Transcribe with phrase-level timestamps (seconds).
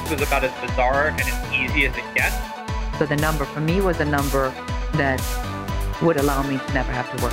[0.00, 2.36] this was about as bizarre and as easy as it gets.
[2.98, 4.50] So the number for me was a number
[4.94, 5.22] that
[6.02, 7.32] would allow me to never have to work.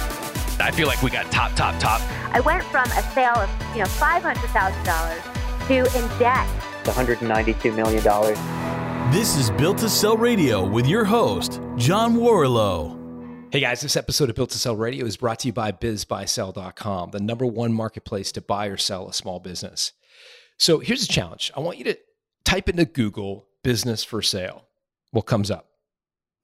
[0.62, 2.00] I feel like we got top, top, top.
[2.34, 5.22] I went from a sale of you know five hundred thousand dollars
[5.68, 6.48] to in debt.
[6.86, 8.38] One hundred and ninety-two million dollars.
[9.12, 12.98] This is Built to Sell Radio with your host, John Warrillow.
[13.52, 17.12] Hey guys, this episode of Built to Sell Radio is brought to you by bizbuysell.com,
[17.12, 19.92] the number one marketplace to buy or sell a small business.
[20.58, 21.52] So here's a challenge.
[21.56, 21.98] I want you to
[22.46, 24.66] type into Google business for sale.
[25.12, 25.73] What comes up?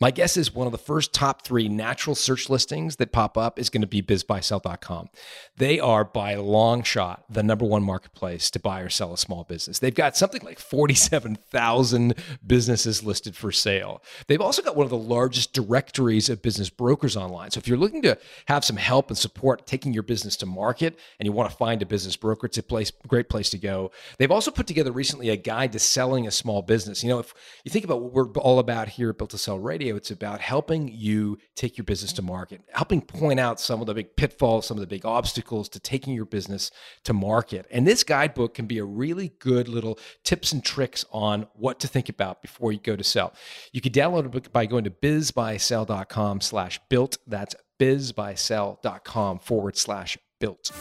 [0.01, 3.59] My guess is one of the first top three natural search listings that pop up
[3.59, 5.09] is going to be bizbuysell.com.
[5.57, 9.43] They are by long shot the number one marketplace to buy or sell a small
[9.43, 9.79] business.
[9.79, 12.13] They've got something like 47,000
[12.47, 14.01] businesses listed for sale.
[14.27, 17.51] They've also got one of the largest directories of business brokers online.
[17.51, 20.97] So if you're looking to have some help and support taking your business to market
[21.19, 23.91] and you want to find a business broker, it's a place, great place to go.
[24.17, 27.03] They've also put together recently a guide to selling a small business.
[27.03, 27.33] You know, if
[27.65, 30.41] you think about what we're all about here at Built to Sell Radio, it's about
[30.41, 32.31] helping you take your business to mm-hmm.
[32.31, 35.79] market, helping point out some of the big pitfalls, some of the big obstacles to
[35.79, 36.71] taking your business
[37.03, 37.65] to market.
[37.71, 41.87] And this guidebook can be a really good little tips and tricks on what to
[41.87, 43.33] think about before you go to sell.
[43.71, 47.17] You can download it by going to bizbuysell.com slash built.
[47.27, 50.71] That's bizbuysell.com forward slash built.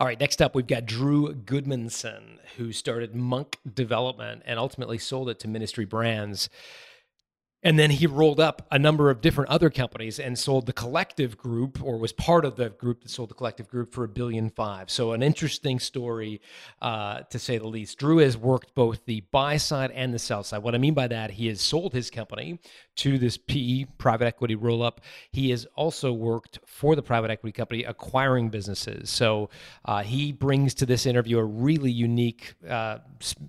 [0.00, 5.30] All right, next up, we've got Drew Goodmanson, who started Monk Development and ultimately sold
[5.30, 6.50] it to Ministry Brands.
[7.64, 11.38] And then he rolled up a number of different other companies and sold the collective
[11.38, 14.50] group, or was part of the group that sold the collective group for a billion
[14.50, 14.90] five.
[14.90, 16.42] So, an interesting story,
[16.82, 17.98] uh, to say the least.
[17.98, 20.62] Drew has worked both the buy side and the sell side.
[20.62, 22.60] What I mean by that, he has sold his company
[22.96, 25.00] to this PE private equity roll up.
[25.30, 29.10] He has also worked for the private equity company acquiring businesses.
[29.10, 29.50] So,
[29.84, 32.98] uh, he brings to this interview a really unique uh,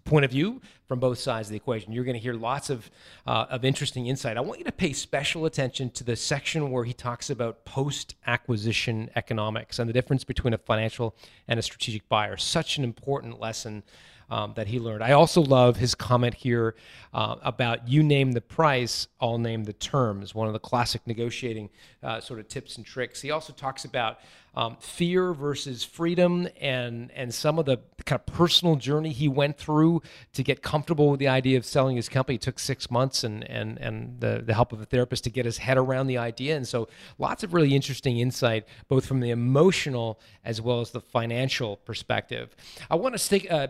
[0.03, 1.91] point of view from both sides of the equation.
[1.91, 2.89] You're going to hear lots of,
[3.25, 4.37] uh, of interesting insight.
[4.37, 8.15] I want you to pay special attention to the section where he talks about post
[8.27, 11.15] acquisition economics and the difference between a financial
[11.47, 12.37] and a strategic buyer.
[12.37, 13.83] Such an important lesson.
[14.27, 15.03] Um, that he learned.
[15.03, 16.73] I also love his comment here
[17.13, 21.69] uh, about you name the price, I'll name the terms, one of the classic negotiating
[22.01, 23.21] uh, sort of tips and tricks.
[23.21, 24.17] He also talks about
[24.55, 29.57] um, fear versus freedom and and some of the kind of personal journey he went
[29.57, 30.01] through
[30.33, 32.35] to get comfortable with the idea of selling his company.
[32.35, 35.45] It took six months and and and the, the help of a therapist to get
[35.45, 36.55] his head around the idea.
[36.55, 41.01] And so lots of really interesting insight, both from the emotional as well as the
[41.01, 42.55] financial perspective.
[42.89, 43.67] I want to stick, uh,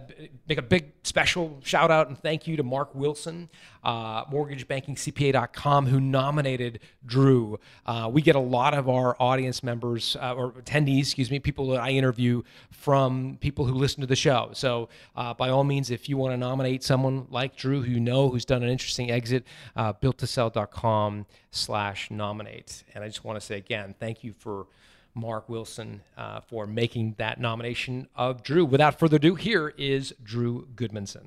[0.47, 3.49] make a big special shout out and thank you to Mark Wilson,
[3.83, 7.59] uh, mortgagebankingcpa.com, who nominated Drew.
[7.85, 11.67] Uh, we get a lot of our audience members uh, or attendees, excuse me, people
[11.69, 12.41] that I interview
[12.71, 14.49] from people who listen to the show.
[14.53, 17.99] So uh, by all means, if you want to nominate someone like Drew who you
[17.99, 22.83] know who's done an interesting exit, uh, builttosell.com slash nominate.
[22.93, 24.67] And I just want to say again, thank you for
[25.13, 28.65] Mark Wilson uh, for making that nomination of Drew.
[28.65, 31.23] Without further ado, here is Drew Goodmanson.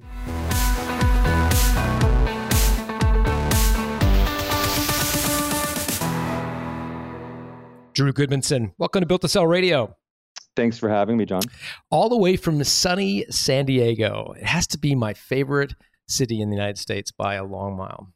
[7.99, 9.97] Drew Goodmanson, welcome to Built to Sell Radio.
[10.55, 11.43] Thanks for having me, John.
[11.91, 14.35] All the way from sunny San Diego.
[14.39, 15.75] It has to be my favorite
[16.07, 18.15] city in the United States by a long mile.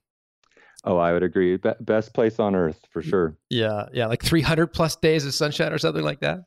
[0.85, 1.57] Oh, I would agree.
[1.57, 3.37] Be- best place on earth for sure.
[3.51, 6.45] Yeah, yeah, like 300 plus days of sunshine or something like that.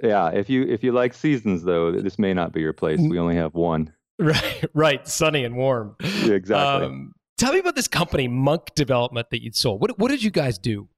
[0.00, 3.00] Yeah, if you if you like seasons though, this may not be your place.
[3.00, 3.92] We only have one.
[4.20, 5.96] Right, right, sunny and warm.
[6.00, 6.86] Yeah, exactly.
[6.86, 9.80] Um, tell me about this company, Monk Development, that you'd sold.
[9.82, 10.88] What what did you guys do?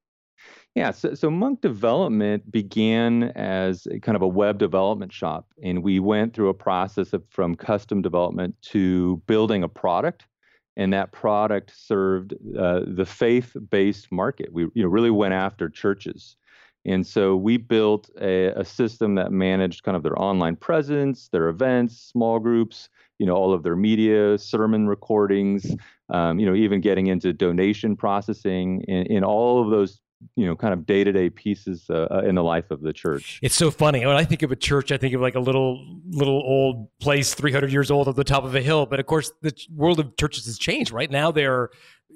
[0.79, 5.99] Yeah, so, so Monk Development began as kind of a web development shop, and we
[5.99, 10.29] went through a process of from custom development to building a product,
[10.77, 14.53] and that product served uh, the faith-based market.
[14.53, 16.37] We you know really went after churches,
[16.85, 21.49] and so we built a, a system that managed kind of their online presence, their
[21.49, 22.89] events, small groups,
[23.19, 25.75] you know all of their media, sermon recordings,
[26.11, 30.01] um, you know even getting into donation processing, and, in all of those
[30.37, 33.39] you know kind of day-to-day pieces uh, uh, in the life of the church.
[33.43, 34.05] It's so funny.
[34.05, 37.35] When i think of a church i think of like a little little old place
[37.35, 38.87] 300 years old at the top of a hill.
[38.87, 41.11] But of course the world of churches has changed right?
[41.11, 41.71] Now they're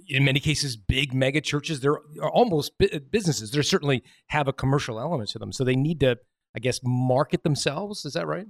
[0.08, 1.80] in many cases big mega churches.
[1.80, 1.98] They're
[2.32, 2.72] almost
[3.10, 3.50] businesses.
[3.50, 5.52] They certainly have a commercial element to them.
[5.52, 6.18] So they need to
[6.54, 8.04] i guess market themselves.
[8.04, 8.46] Is that right?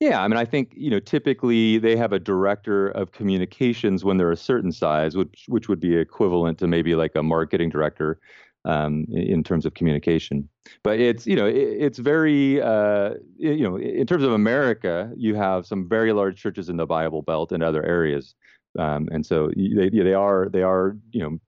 [0.00, 4.16] Yeah, I mean, I think you know typically they have a director of communications when
[4.16, 8.18] they're a certain size, which which would be equivalent to maybe like a marketing director.
[8.64, 10.48] Um, in terms of communication.
[10.82, 15.34] But it's you know it, it's very uh, you know in terms of America, you
[15.34, 18.34] have some very large churches in the Bible Belt and other areas,
[18.78, 21.38] um, and so they they are they are you know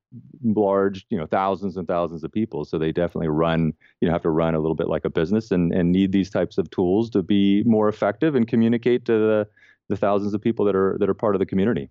[0.43, 4.23] large you know thousands and thousands of people so they definitely run you know have
[4.23, 7.11] to run a little bit like a business and and need these types of tools
[7.11, 9.49] to be more effective and communicate to the
[9.89, 11.89] the thousands of people that are that are part of the community.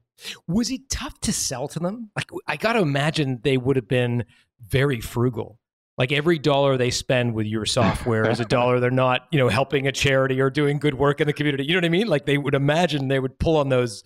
[0.48, 2.10] Was it tough to sell to them?
[2.16, 4.26] Like I got to imagine they would have been
[4.62, 5.60] very frugal.
[5.98, 9.48] Like every dollar they spend with your software is a dollar they're not, you know,
[9.48, 11.66] helping a charity or doing good work in the community.
[11.66, 12.08] You know what I mean?
[12.08, 14.04] Like they would imagine they would pull on those.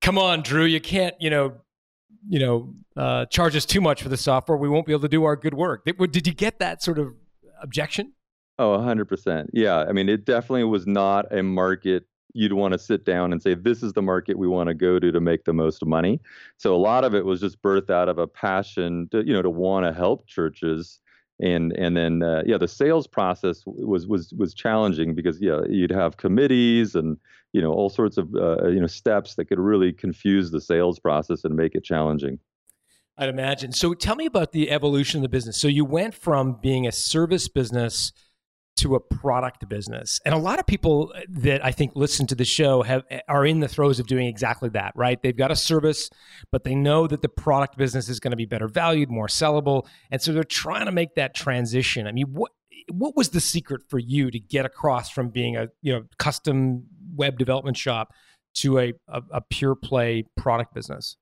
[0.00, 1.54] Come on, Drew, you can't, you know,
[2.28, 4.56] you know, uh, charge us too much for the software.
[4.56, 5.84] We won't be able to do our good work.
[5.84, 7.14] Did you get that sort of
[7.60, 8.12] objection?
[8.58, 9.50] Oh, 100%.
[9.52, 9.78] Yeah.
[9.78, 13.54] I mean, it definitely was not a market you'd want to sit down and say,
[13.54, 16.20] this is the market we want to go to to make the most money.
[16.56, 19.42] So a lot of it was just birthed out of a passion to, you know,
[19.42, 21.00] to want to help churches.
[21.40, 25.92] And and then uh, yeah, the sales process was was was challenging because yeah, you'd
[25.92, 27.16] have committees and
[27.52, 30.98] you know all sorts of uh, you know steps that could really confuse the sales
[30.98, 32.40] process and make it challenging.
[33.16, 33.70] I'd imagine.
[33.72, 35.60] So tell me about the evolution of the business.
[35.60, 38.12] So you went from being a service business
[38.78, 40.20] to a product business.
[40.24, 43.18] And a lot of people uh, that I think listen to the show have uh,
[43.28, 45.20] are in the throes of doing exactly that, right?
[45.22, 46.10] They've got a service,
[46.50, 49.86] but they know that the product business is going to be better valued, more sellable,
[50.10, 52.06] and so they're trying to make that transition.
[52.06, 52.52] I mean, what
[52.90, 56.84] what was the secret for you to get across from being a, you know, custom
[57.14, 58.12] web development shop
[58.54, 61.16] to a, a, a pure play product business?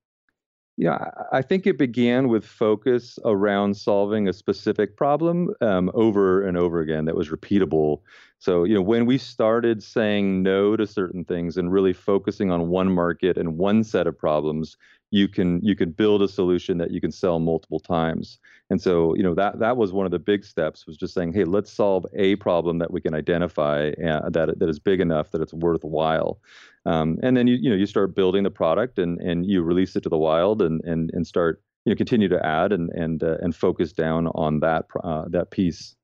[0.78, 6.56] Yeah, I think it began with focus around solving a specific problem um, over and
[6.58, 8.00] over again that was repeatable.
[8.38, 12.68] So, you know, when we started saying no to certain things and really focusing on
[12.68, 14.76] one market and one set of problems,
[15.10, 18.38] you can you can build a solution that you can sell multiple times.
[18.70, 21.32] And so, you know, that that was one of the big steps was just saying,
[21.32, 25.30] hey, let's solve a problem that we can identify uh, that that is big enough
[25.30, 26.40] that it's worthwhile.
[26.84, 29.96] Um, and then you you know you start building the product and and you release
[29.96, 33.22] it to the wild and and and start you know continue to add and and
[33.22, 35.94] uh, and focus down on that uh, that piece.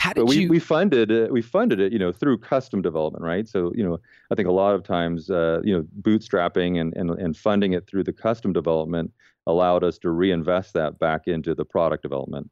[0.00, 0.48] How did but we, you?
[0.48, 1.30] we funded it.
[1.30, 3.46] We funded it, you know, through custom development, right?
[3.46, 3.98] So, you know,
[4.30, 7.86] I think a lot of times, uh, you know, bootstrapping and, and and funding it
[7.86, 9.12] through the custom development
[9.46, 12.50] allowed us to reinvest that back into the product development.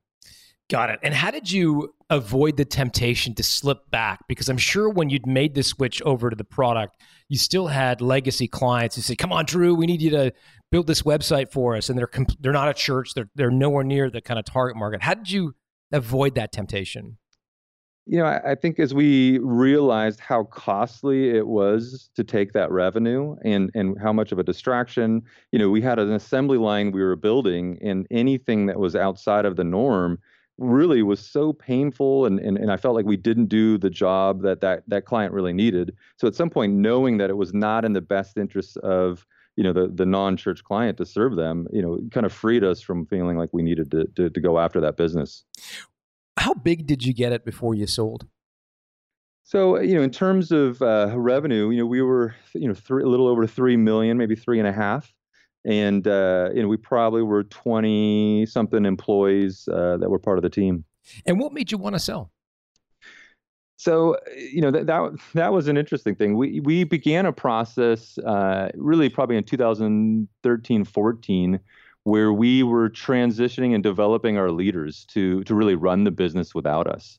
[0.69, 1.01] Got it.
[1.03, 4.21] And how did you avoid the temptation to slip back?
[4.29, 7.01] Because I'm sure when you'd made the switch over to the product,
[7.31, 10.35] you still had legacy clients who say, "Come on, Drew, we need you to
[10.71, 12.11] build this website for us," and they're
[12.41, 13.15] they're not a church.
[13.15, 15.01] They're they're nowhere near the kind of target market.
[15.01, 15.55] How did you
[15.91, 17.17] avoid that temptation?
[18.09, 22.71] You know, I, I, think as we realized how costly it was to take that
[22.71, 25.23] revenue and and how much of a distraction,
[25.53, 29.45] you know, we had an assembly line we were building, and anything that was outside
[29.45, 30.19] of the norm
[30.57, 34.43] really was so painful and, and and I felt like we didn't do the job
[34.43, 35.95] that that that client really needed.
[36.17, 39.27] So at some point knowing that it was not in the best interest of
[39.57, 42.81] you know the the non-church client to serve them, you know, kind of freed us
[42.81, 45.45] from feeling like we needed to to, to go after that business
[46.39, 48.27] how big did you get it before you sold?
[49.45, 53.03] So, you know, in terms of uh, revenue, you know, we were, you know, three,
[53.03, 55.15] a little over three million, maybe three and a half,
[55.65, 60.43] and uh, you know, we probably were twenty something employees uh, that were part of
[60.43, 60.85] the team.
[61.25, 62.31] And what made you want to sell?
[63.79, 66.37] So, you know, that that, that was an interesting thing.
[66.37, 71.61] We we began a process, uh, really, probably in 2013, 14
[72.09, 76.87] where we were transitioning and developing our leaders to to really run the business without
[76.87, 77.19] us.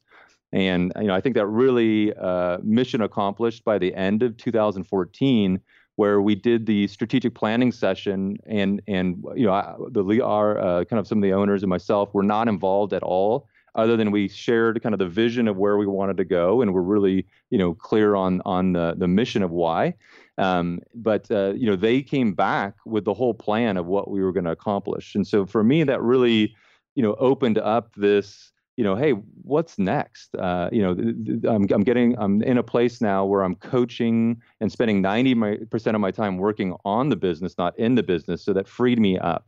[0.51, 5.61] And you know, I think that really uh, mission accomplished by the end of 2014,
[5.95, 10.99] where we did the strategic planning session, and and you know, the our uh, kind
[10.99, 14.27] of some of the owners and myself were not involved at all, other than we
[14.27, 17.59] shared kind of the vision of where we wanted to go, and we're really you
[17.59, 19.93] know clear on on the the mission of why.
[20.39, 24.23] Um, but uh, you know, they came back with the whole plan of what we
[24.23, 25.13] were going to accomplish.
[25.13, 26.55] And so for me, that really,
[26.95, 29.11] you know, opened up this, you know, hey,
[29.43, 30.33] what's next?
[30.35, 30.91] Uh, you know,
[31.49, 35.99] I'm, I'm getting, I'm in a place now where I'm coaching and spending 90% of
[35.99, 38.41] my time working on the business, not in the business.
[38.41, 39.45] So that freed me up.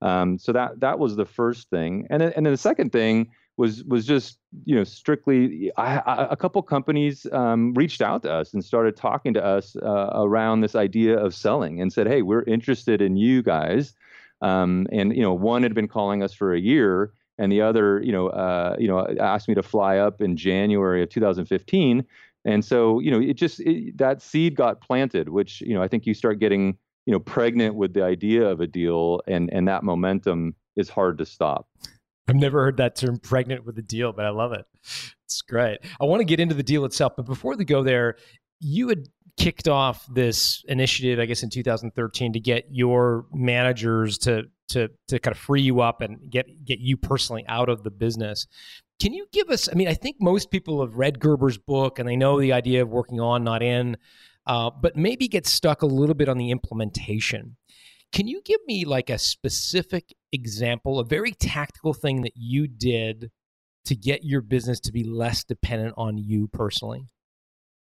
[0.00, 3.30] Um, so that that was the first thing, and then, and then the second thing
[3.58, 8.32] was was just you know strictly I, I, a couple companies um, reached out to
[8.32, 12.22] us and started talking to us uh, around this idea of selling and said hey
[12.22, 13.92] we're interested in you guys.
[14.40, 18.00] Um, and you know one had been calling us for a year and the other
[18.04, 22.04] you know uh, you know asked me to fly up in January of 2015
[22.44, 25.88] and so you know it just it, that seed got planted which you know I
[25.88, 29.66] think you start getting you know pregnant with the idea of a deal and and
[29.66, 31.66] that momentum is hard to stop
[32.28, 34.66] I've never heard that term pregnant with a deal, but I love it.
[35.24, 35.78] It's great.
[36.00, 38.16] I want to get into the deal itself, but before we go there,
[38.60, 39.08] you had
[39.38, 45.18] kicked off this initiative, I guess, in 2013 to get your managers to to to
[45.18, 48.46] kind of free you up and get get you personally out of the business.
[49.00, 49.68] Can you give us?
[49.70, 52.82] I mean, I think most people have read Gerber's book and they know the idea
[52.82, 53.96] of working on, not in,
[54.46, 57.56] uh, but maybe get stuck a little bit on the implementation.
[58.12, 63.30] Can you give me like a specific example, a very tactical thing that you did
[63.84, 67.06] to get your business to be less dependent on you personally?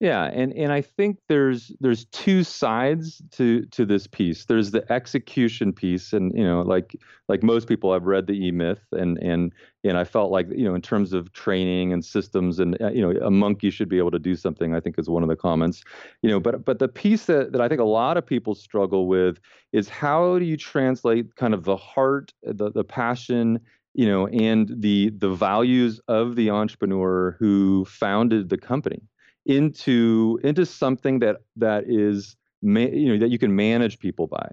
[0.02, 4.44] Yeah, and and I think there's there's two sides to to this piece.
[4.46, 6.98] There's the execution piece, and you know, like
[7.30, 9.54] like most people, I've read the E Myth, and and
[9.86, 13.02] and I felt like you know, in terms of training and systems, and uh, you
[13.02, 14.76] know, a monkey should be able to do something.
[14.76, 15.82] I think is one of the comments,
[16.22, 16.42] you know.
[16.42, 19.40] But but the piece that that I think a lot of people struggle with
[19.72, 23.62] is how do you translate kind of the heart, the the passion,
[23.94, 29.02] you know, and the the values of the entrepreneur who founded the company
[29.46, 34.50] into into something that that is you know that you can manage people by.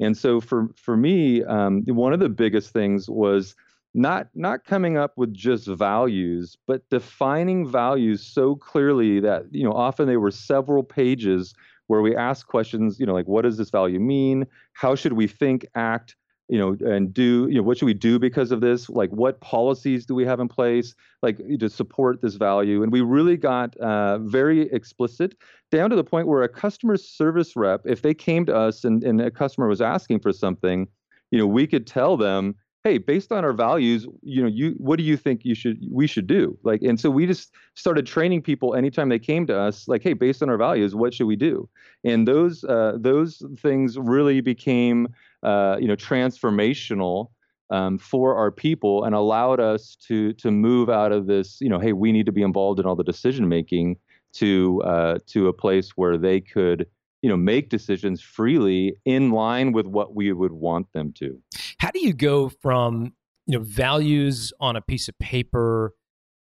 [0.00, 3.54] And so for for me um, one of the biggest things was
[3.92, 9.72] not not coming up with just values but defining values so clearly that you know
[9.72, 11.52] often they were several pages
[11.88, 14.46] where we ask questions you know like what does this value mean?
[14.72, 16.16] How should we think act
[16.50, 18.90] you know, and do, you know, what should we do because of this?
[18.90, 22.82] Like, what policies do we have in place, like, to support this value?
[22.82, 25.36] And we really got uh, very explicit
[25.70, 29.04] down to the point where a customer service rep, if they came to us and,
[29.04, 30.88] and a customer was asking for something,
[31.30, 34.96] you know, we could tell them, hey based on our values you know you what
[34.96, 38.40] do you think you should we should do like and so we just started training
[38.40, 41.36] people anytime they came to us like hey based on our values what should we
[41.36, 41.68] do
[42.04, 45.08] and those uh, those things really became
[45.42, 47.28] uh, you know, transformational
[47.70, 51.78] um, for our people and allowed us to to move out of this, you know,
[51.78, 53.96] hey, we need to be involved in all the decision making
[54.34, 56.86] to uh, to a place where they could,
[57.22, 61.40] you know, make decisions freely in line with what we would want them to.
[61.78, 63.12] How do you go from
[63.46, 65.94] you know values on a piece of paper,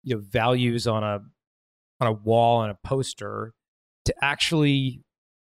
[0.04, 1.20] you know, values on a
[2.00, 3.54] on a wall on a poster
[4.06, 5.02] to actually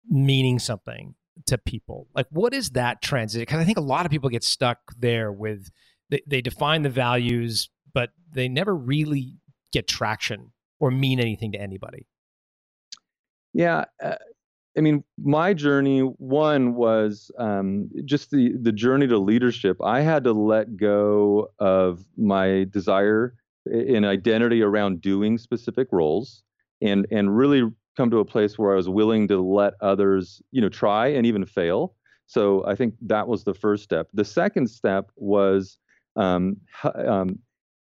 [0.09, 1.15] meaning something
[1.47, 2.09] to people?
[2.15, 3.43] Like, what is that transit?
[3.43, 5.71] Because I think a lot of people get stuck there with
[6.11, 9.39] they, they define the values, but they never really
[9.73, 12.07] get traction or mean anything to anybody.
[13.53, 13.85] Yeah.
[14.03, 14.17] Uh,
[14.77, 19.77] I mean, my journey one was um, just the the journey to leadership.
[19.83, 23.35] I had to let go of my desire
[23.67, 26.43] and identity around doing specific roles,
[26.83, 30.61] and and really come to a place where I was willing to let others, you
[30.61, 31.95] know, try and even fail.
[32.27, 34.09] So I think that was the first step.
[34.15, 35.79] The second step was,
[36.17, 37.39] um, um,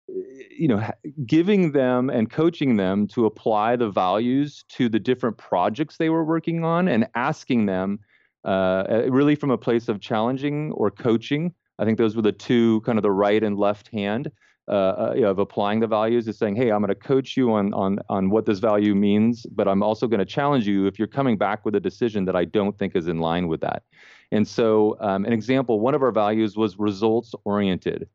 [0.07, 0.85] you know,
[1.25, 6.25] giving them and coaching them to apply the values to the different projects they were
[6.25, 7.99] working on, and asking them,
[8.43, 11.53] uh, really from a place of challenging or coaching.
[11.79, 14.31] I think those were the two kind of the right and left hand
[14.67, 17.73] uh, uh of applying the values is saying, hey, I'm going to coach you on
[17.73, 21.07] on on what this value means, but I'm also going to challenge you if you're
[21.07, 23.83] coming back with a decision that I don't think is in line with that.
[24.31, 28.07] And so, um, an example, one of our values was results oriented.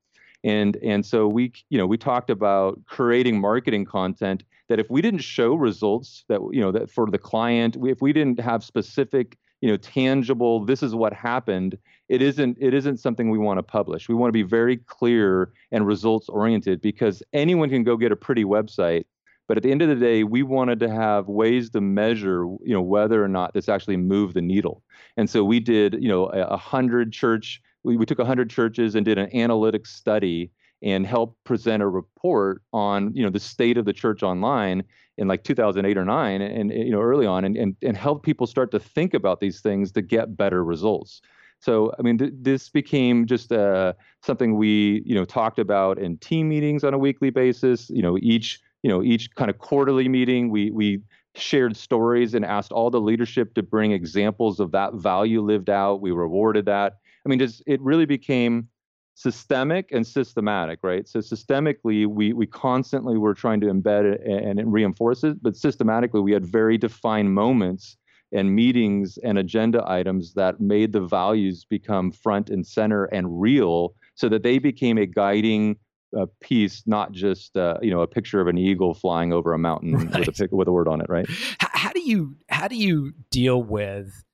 [0.44, 5.02] And, and so we you know we talked about creating marketing content that if we
[5.02, 9.38] didn't show results that you know that for the client if we didn't have specific
[9.66, 11.76] you know tangible this is what happened
[12.08, 14.08] it isn't it isn't something we want to publish.
[14.08, 18.16] We want to be very clear and results oriented because anyone can go get a
[18.16, 19.06] pretty website
[19.48, 22.74] but at the end of the day we wanted to have ways to measure you
[22.74, 24.84] know whether or not this actually moved the needle.
[25.16, 28.94] And so we did you know a hundred church we, we took a hundred churches
[28.94, 33.76] and did an analytics study and helped present a report on you know the state
[33.76, 34.84] of the church online
[35.18, 38.46] in like 2008 or 9 and, you know early on and, and and help people
[38.46, 41.22] start to think about these things to get better results.
[41.60, 46.18] So i mean th- this became just uh, something we you know talked about in
[46.18, 50.08] team meetings on a weekly basis you know each you know each kind of quarterly
[50.08, 51.00] meeting we we
[51.34, 56.00] shared stories and asked all the leadership to bring examples of that value lived out.
[56.00, 56.98] We rewarded that.
[57.24, 58.68] I mean just it really became
[59.16, 61.08] systemic and systematic, right?
[61.08, 65.56] So systemically, we we constantly were trying to embed it and, and reinforce it, but
[65.56, 67.96] systematically, we had very defined moments
[68.32, 73.94] and meetings and agenda items that made the values become front and center and real,
[74.14, 75.76] so that they became a guiding
[76.16, 79.58] uh, piece, not just uh, you know a picture of an eagle flying over a
[79.58, 80.26] mountain right.
[80.26, 81.26] with a with a word on it, right?
[81.58, 84.24] How, how do you how do you deal with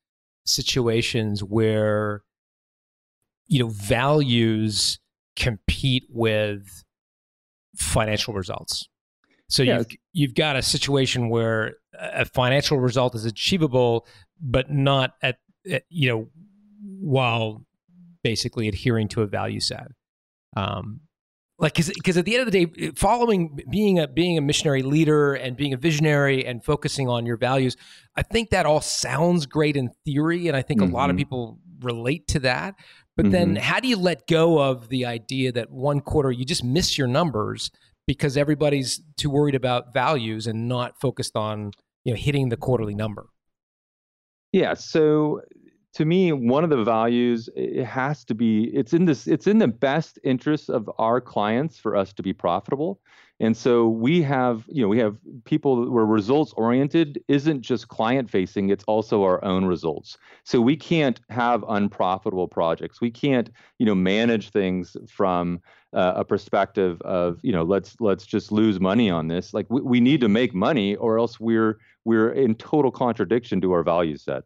[0.44, 2.24] situations where
[3.52, 4.98] you know values
[5.36, 6.66] compete with
[7.76, 8.88] financial results.
[9.48, 9.78] So Yeah.
[9.78, 14.06] you've you've got a situation where a financial result is achievable,
[14.40, 15.36] but not at,
[15.70, 16.28] at you know
[17.00, 17.66] while
[18.22, 19.88] basically adhering to a value set.
[20.56, 21.00] Um,
[21.58, 25.34] like because at the end of the day, following being a being a missionary leader
[25.34, 27.76] and being a visionary and focusing on your values,
[28.16, 31.18] I think that all sounds great in theory, and I think a lot of Mhm.
[31.20, 32.74] people relate to that.
[33.16, 33.62] But then, mm-hmm.
[33.62, 37.06] how do you let go of the idea that one quarter you just miss your
[37.06, 37.70] numbers
[38.06, 41.72] because everybody's too worried about values and not focused on
[42.04, 43.26] you know hitting the quarterly number?
[44.52, 44.74] Yeah.
[44.74, 45.42] So
[45.94, 49.58] to me, one of the values it has to be it's in this it's in
[49.58, 53.00] the best interest of our clients for us to be profitable.
[53.40, 58.30] And so we have, you know, we have people where results oriented isn't just client
[58.30, 60.16] facing, it's also our own results.
[60.44, 63.00] So we can't have unprofitable projects.
[63.00, 65.60] We can't, you know, manage things from
[65.92, 69.52] uh, a perspective of, you know, let's let's just lose money on this.
[69.52, 73.72] Like we, we need to make money or else we're we're in total contradiction to
[73.72, 74.44] our value set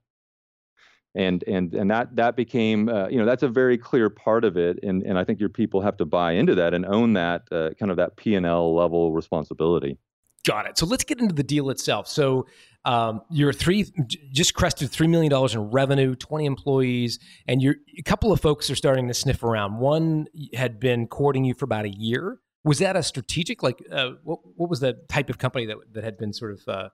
[1.16, 4.56] and and and that that became uh, you know that's a very clear part of
[4.56, 7.42] it and and I think your people have to buy into that and own that
[7.50, 9.99] uh, kind of that P&L level responsibility.
[10.44, 10.78] Got it.
[10.78, 12.06] So let's get into the deal itself.
[12.06, 12.46] So
[12.85, 13.87] um, you're three,
[14.32, 17.18] just crested three million dollars in revenue, twenty employees,
[17.49, 19.78] and you're a couple of folks are starting to sniff around.
[19.78, 22.38] One had been courting you for about a year.
[22.62, 23.64] Was that a strategic?
[23.64, 26.68] Like, uh, what what was the type of company that that had been sort of
[26.68, 26.88] uh,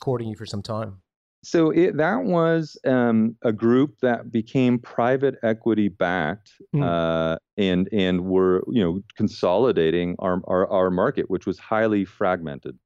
[0.00, 1.02] courting you for some time?
[1.42, 6.82] So it, that was um, a group that became private equity backed, Hmm.
[6.82, 12.76] uh, and and were you know consolidating our, our our market, which was highly fragmented.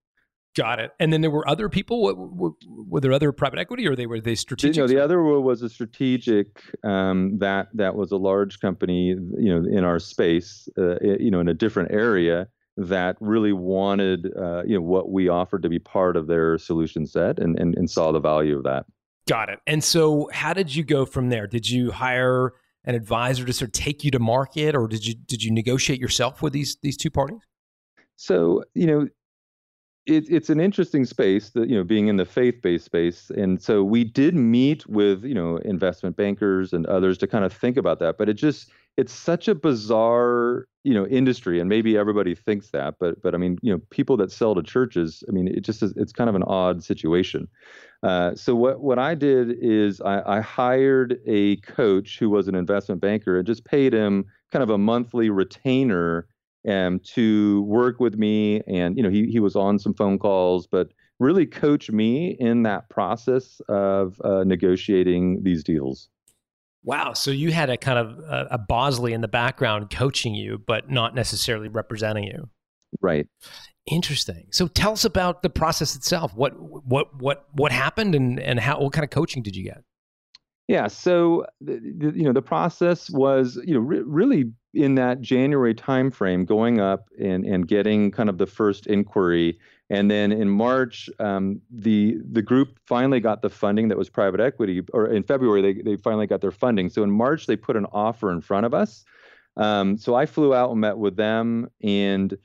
[0.55, 0.91] Got it.
[1.01, 2.03] And then there were other people.
[2.03, 4.77] What, what, were there other private equity, or they were they You strategic?
[4.77, 9.65] know, the other was a strategic um, that that was a large company, you know,
[9.67, 14.75] in our space, uh, you know, in a different area that really wanted, uh, you
[14.75, 18.13] know, what we offered to be part of their solution set, and and, and saw
[18.13, 18.87] the value of that.
[19.29, 19.61] Got it.
[19.67, 21.47] And so, how did you go from there?
[21.47, 22.53] Did you hire
[22.85, 26.01] an advisor to sort of take you to market, or did you did you negotiate
[26.01, 27.41] yourself with these these two parties?
[28.17, 29.09] So you know,
[30.07, 33.85] it, it's an interesting space that you know being in the faith-based space, and so
[33.85, 38.01] we did meet with you know investment bankers and others to kind of think about
[38.01, 38.19] that.
[38.19, 42.95] But it just it's such a bizarre you know industry, and maybe everybody thinks that,
[42.99, 45.83] but but I mean you know people that sell to churches, I mean it just
[45.83, 47.49] is, it's kind of an odd situation.
[48.03, 52.55] Uh, so what what I did is I, I hired a coach who was an
[52.55, 56.27] investment banker and just paid him kind of a monthly retainer
[56.69, 58.63] um, to work with me.
[58.67, 60.89] And you know, he he was on some phone calls, but
[61.21, 66.09] really coach me in that process of uh, negotiating these deals.
[66.85, 67.13] Wow.
[67.13, 70.91] So you had a kind of a, a Bosley in the background coaching you, but
[70.91, 72.49] not necessarily representing you.
[73.01, 73.27] Right.
[73.87, 74.49] Interesting.
[74.51, 76.35] So tell us about the process itself.
[76.35, 79.83] What what what what happened, and and how what kind of coaching did you get?
[80.69, 80.87] Yeah.
[80.87, 85.75] So the, the, you know, the process was you know re- really in that January
[85.75, 89.59] timeframe, going up and and getting kind of the first inquiry.
[89.91, 94.41] And then in March, um, the the group finally got the funding that was private
[94.41, 96.89] equity, or in February they they finally got their funding.
[96.89, 99.05] So in March they put an offer in front of us.
[99.57, 102.37] Um, so I flew out and met with them, and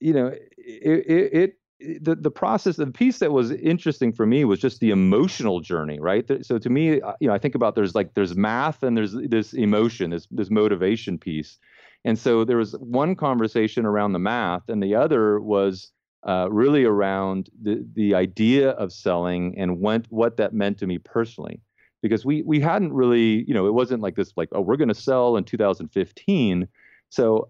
[0.00, 1.58] you know it, it, it
[2.00, 5.98] the the process the piece that was interesting for me was just the emotional journey
[6.00, 6.28] right?
[6.44, 9.12] So to me uh, you know i think about there's like there's math and there's
[9.12, 11.58] this emotion this this motivation piece.
[12.06, 15.90] And so there was one conversation around the math and the other was
[16.26, 20.98] uh, really around the the idea of selling and what what that meant to me
[20.98, 21.60] personally.
[22.02, 24.88] Because we we hadn't really you know it wasn't like this like oh we're going
[24.88, 26.68] to sell in 2015
[27.14, 27.48] so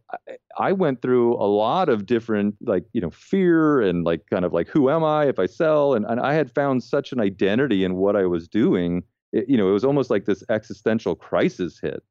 [0.58, 4.52] I, went through a lot of different like you know fear and like kind of
[4.52, 5.94] like who am i if i sell?
[5.94, 9.02] And, and i had found such an identity in what i was doing.
[9.32, 12.02] It, you know it was almost like this existential crisis hit.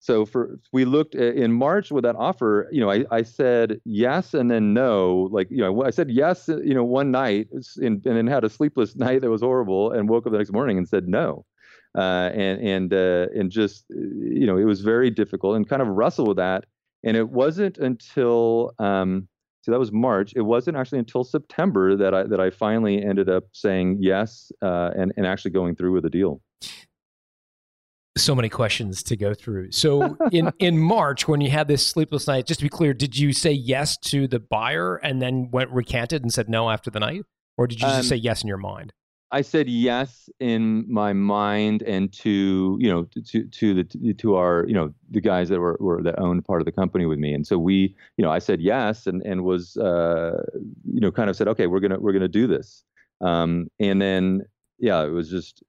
[0.00, 3.80] So for we looked at, in march with that offer you know I, I said
[3.84, 5.28] yes and then no.
[5.30, 8.96] Like you know i said yes you know one night and then had a sleepless
[9.06, 11.44] night that was horrible and woke up the next morning and said no
[11.96, 15.88] uh, and and uh, and just you know it was very difficult and kind of
[15.88, 16.64] wrestle with that.
[17.04, 19.28] And it wasn't until um,
[19.62, 20.32] so that was March.
[20.34, 24.90] It wasn't actually until September that I that I finally ended up saying yes uh,
[24.96, 26.40] and and actually going through with the deal.
[28.18, 29.72] So many questions to go through.
[29.72, 33.16] So in in March, when you had this sleepless night, just to be clear, did
[33.16, 37.00] you say yes to the buyer and then went recanted and said no after the
[37.00, 37.22] night,
[37.56, 38.92] or did you just Um, say yes in your mind?
[39.32, 44.66] I said yes in my mind and to you know to to the to our
[44.68, 47.32] you know the guys that were, were that owned part of the company with me.
[47.32, 50.42] And so we you know I said yes and and was uh,
[50.84, 52.84] you know kind of said okay we're gonna we're gonna do this.
[53.22, 54.42] Um, and then
[54.78, 55.62] yeah it was just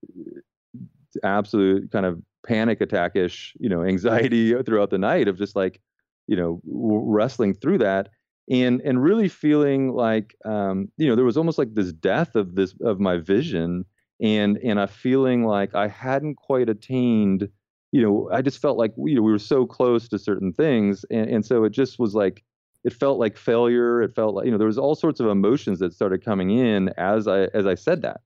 [1.23, 5.79] absolute kind of panic attack-ish you know anxiety throughout the night of just like
[6.27, 8.09] you know wrestling through that
[8.49, 12.55] and and really feeling like um, you know there was almost like this death of
[12.55, 13.85] this of my vision
[14.21, 17.49] and and a feeling like I hadn't quite attained
[17.91, 21.05] you know I just felt like you know we were so close to certain things
[21.09, 22.43] and and so it just was like
[22.83, 25.79] it felt like failure it felt like you know there was all sorts of emotions
[25.79, 28.21] that started coming in as I as I said that.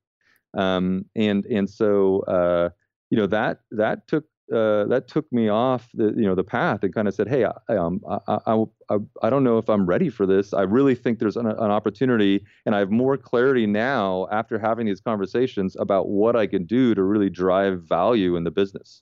[0.57, 2.69] Um, and and so uh,
[3.09, 6.83] you know that that took uh, that took me off the you know the path
[6.83, 9.85] and kind of said, hey, I, um, I, I, I, I don't know if I'm
[9.85, 10.53] ready for this.
[10.53, 14.85] I really think there's an, an opportunity, and I have more clarity now after having
[14.85, 19.01] these conversations about what I can do to really drive value in the business.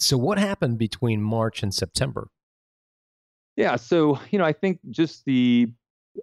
[0.00, 2.28] So, what happened between March and September?
[3.56, 5.72] Yeah, so you know, I think just the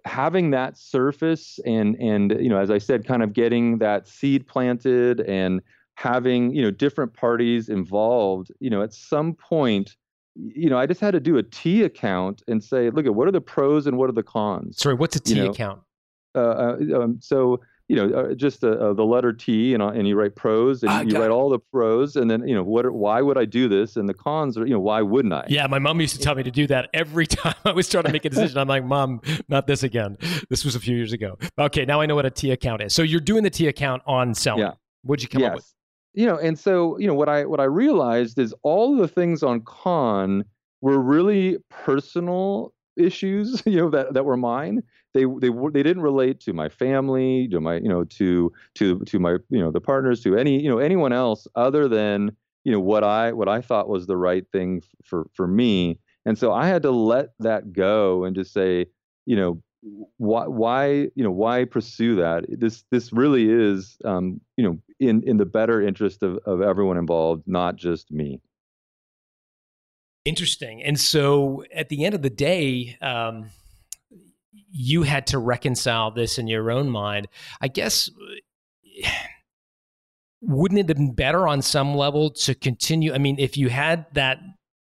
[0.04, 4.46] having that surface and and you know, as I said, kind of getting that seed
[4.46, 5.62] planted and
[6.00, 9.96] having you know different parties involved you know at some point
[10.34, 13.28] you know i just had to do a t account and say look at what
[13.28, 14.78] are the pros and what are the cons?
[14.78, 15.80] Sorry what's a t you know, account?
[16.34, 19.88] Uh, uh, um, so you know uh, just uh, uh the letter t and, uh,
[19.88, 21.30] and you write pros and you write it.
[21.32, 23.96] all the pros and then you know what why would i do this?
[23.96, 25.44] And the cons are you know why wouldn't i?
[25.50, 28.04] Yeah my mom used to tell me to do that every time i was trying
[28.04, 28.56] to make a decision.
[28.56, 30.16] I'm like mom not this again.
[30.48, 31.36] This was a few years ago.
[31.58, 32.94] Okay now i know what a t account is.
[32.94, 34.62] So you're doing the t account on selling.
[34.62, 34.72] Yeah.
[35.02, 35.50] what'd you come yes.
[35.50, 35.74] up with
[36.14, 39.42] you know, and so you know what I what I realized is all the things
[39.42, 40.44] on con
[40.80, 44.82] were really personal issues, you know, that that were mine.
[45.14, 49.18] They they they didn't relate to my family, to my you know to to to
[49.18, 52.80] my you know the partners, to any you know anyone else other than you know
[52.80, 55.98] what I what I thought was the right thing for for me.
[56.26, 58.86] And so I had to let that go and just say,
[59.26, 59.62] you know,
[60.18, 65.22] why why you know why pursue that this this really is um, you know in
[65.24, 68.40] in the better interest of of everyone involved not just me.
[70.24, 70.82] Interesting.
[70.82, 73.50] And so at the end of the day um,
[74.70, 77.26] you had to reconcile this in your own mind.
[77.60, 78.10] I guess
[80.42, 83.14] wouldn't it have been better on some level to continue?
[83.14, 84.38] I mean if you had that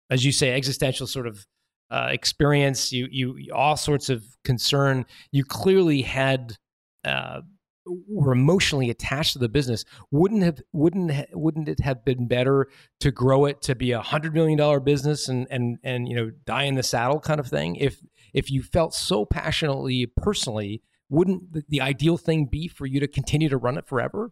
[0.09, 1.45] as you say existential sort of
[1.91, 5.05] uh, experience, you, you all sorts of concern.
[5.31, 6.55] You clearly had
[7.03, 7.41] uh,
[7.85, 9.85] were emotionally attached to the business.
[10.11, 12.67] Wouldn't have wouldn't ha- wouldn't it have been better
[12.99, 16.31] to grow it to be a hundred million dollar business and and and you know
[16.45, 17.75] die in the saddle kind of thing?
[17.75, 18.01] If
[18.33, 23.07] if you felt so passionately personally, wouldn't the, the ideal thing be for you to
[23.07, 24.31] continue to run it forever?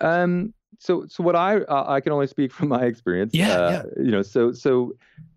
[0.00, 0.54] Um.
[0.78, 3.34] So so what I uh, I can only speak from my experience.
[3.34, 3.52] Yeah.
[3.52, 4.04] Uh, yeah.
[4.04, 4.22] You know.
[4.22, 4.92] So so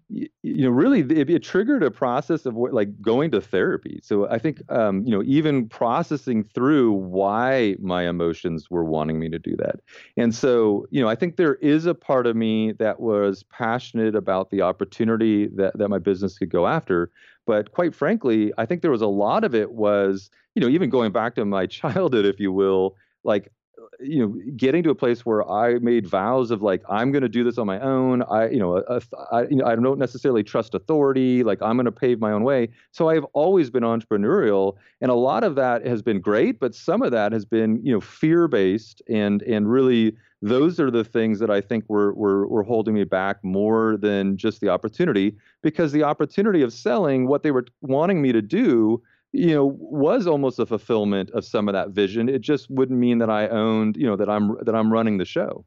[0.09, 3.99] you know really it, it, triggered a process of what, like going to therapy.
[4.03, 9.29] So i think um, you know even processing through why my emotions were wanting me
[9.29, 9.81] to do that.
[10.17, 14.15] And so you know i think there is a part of me that was passionate
[14.15, 17.11] about the opportunity that, that my business could go after.
[17.45, 20.89] But quite frankly i think there was a lot of it was you know even
[20.89, 23.51] going back to my childhood if you will like
[24.01, 27.29] you know getting to a place where i made vows of like i'm going to
[27.29, 28.23] do this on my own.
[28.23, 28.83] I you know,
[29.31, 31.43] I, you know i don't necessarily trust authority.
[31.43, 32.69] Like i'm going to pave my own way.
[32.91, 37.01] So i've always been entrepreneurial and a lot of that has been great but some
[37.01, 41.39] of that has been you know fear based and and really those are the things
[41.39, 45.91] that i think were, were were holding me back more than just the opportunity because
[45.91, 50.59] the opportunity of selling what they were wanting me to do you know was almost
[50.59, 52.29] a fulfillment of some of that vision.
[52.29, 55.25] It just wouldn't mean that i owned you know that i'm that i'm running the
[55.25, 55.65] show.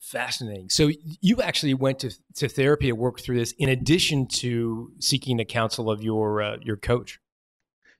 [0.00, 0.70] Fascinating.
[0.70, 5.36] So you actually went to, to therapy to work through this in addition to seeking
[5.36, 7.20] the counsel of your uh, your coach.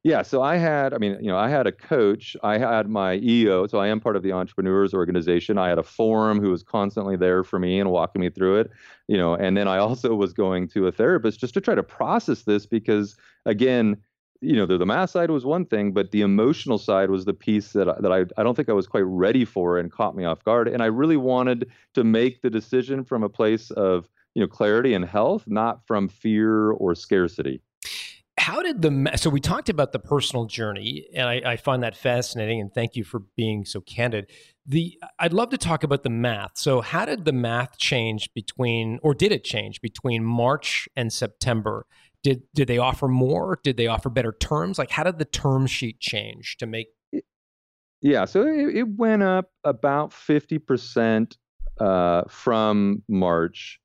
[0.02, 2.34] Yeah so i had i mean you know i had a coach.
[2.42, 5.58] I had my eo so i am part of the entrepreneurs organization.
[5.58, 8.70] I had a forum who was constantly there for me and walking me through it
[9.06, 11.82] you know and then i also was going to a therapist just to try to
[11.82, 13.98] process this because again
[14.40, 17.34] you know, the, the math side was one thing, but the emotional side was the
[17.34, 20.24] piece that that I I don't think I was quite ready for and caught me
[20.24, 20.68] off guard.
[20.68, 24.94] And I really wanted to make the decision from a place of you know clarity
[24.94, 27.60] and health, not from fear or scarcity.
[28.38, 31.94] How did the so we talked about the personal journey, and I, I find that
[31.94, 32.60] fascinating.
[32.60, 34.30] And thank you for being so candid.
[34.64, 36.52] The I'd love to talk about the math.
[36.56, 41.84] So how did the math change between, or did it change between March and September?
[42.22, 43.58] Did did they offer more?
[43.62, 44.78] Did they offer better terms?
[44.78, 46.88] Like how did the term sheet change to make
[48.02, 51.36] Yeah, so it, it went up about 50%
[51.78, 53.80] uh, from March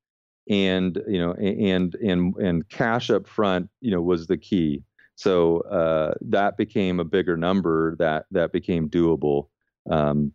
[0.47, 4.83] and you know and and and cash up front you know was the key.
[5.15, 9.47] So uh, that became a bigger number that that became doable
[9.89, 10.33] um,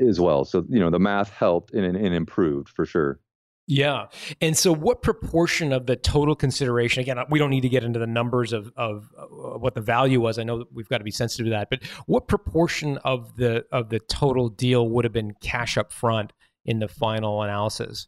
[0.00, 0.44] as well.
[0.44, 3.20] So you know the math helped and, and improved for sure
[3.66, 4.06] yeah.
[4.40, 7.98] And so what proportion of the total consideration again we don't need to get into
[7.98, 9.24] the numbers of of uh,
[9.58, 10.38] what the value was.
[10.38, 13.88] I know we've got to be sensitive to that, but what proportion of the of
[13.88, 16.32] the total deal would have been cash up front
[16.64, 18.06] in the final analysis?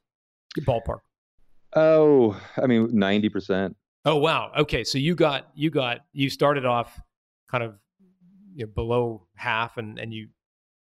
[0.61, 1.01] Ballpark.
[1.75, 3.77] Oh, I mean, ninety percent.
[4.05, 4.53] Oh wow.
[4.57, 7.01] Okay, so you got you got you started off
[7.51, 7.75] kind of
[8.55, 10.29] you know, below half, and and you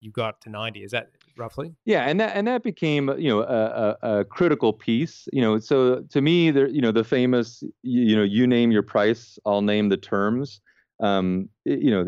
[0.02, 0.84] you got to ninety.
[0.84, 1.74] Is that roughly?
[1.86, 5.28] Yeah, and that and that became you know a, a, a critical piece.
[5.32, 8.84] You know, so to me, there you know the famous you, know you name your
[8.84, 10.62] price, I'll name the terms.
[11.00, 12.06] Um, you know.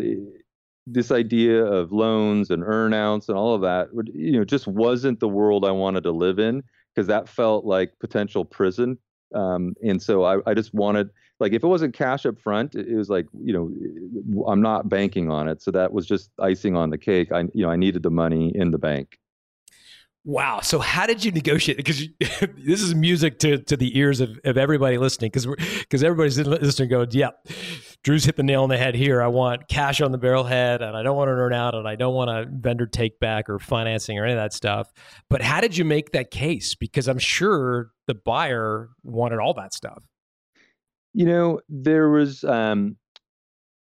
[0.92, 5.28] this idea of loans and earnouts and all of that, you know, just wasn't the
[5.28, 6.64] world I wanted to live in
[6.96, 8.98] because that felt like potential prison.
[9.34, 12.96] Um, and so I, I just wanted, like, if it wasn't cash up front, it
[12.96, 15.62] was like, you know, I'm not banking on it.
[15.62, 17.32] So that was just icing on the cake.
[17.32, 19.20] I, you know, I needed the money in the bank.
[20.26, 20.60] Wow.
[20.60, 21.78] So how did you negotiate?
[21.78, 25.32] Because this is music to, to the ears of, of everybody listening.
[25.34, 25.48] Because
[25.80, 27.56] because everybody's listening, going, "Yep, yeah,
[28.04, 29.22] Drew's hit the nail on the head here.
[29.22, 31.96] I want cash on the barrelhead, and I don't want to earn out, and I
[31.96, 34.92] don't want a vendor take back or financing or any of that stuff."
[35.30, 36.76] But how did you make that case?
[36.76, 40.04] Because I'm sure the buyer wanted all that stuff.
[41.14, 42.98] You know, there was um,